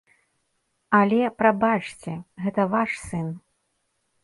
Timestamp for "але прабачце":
0.99-2.15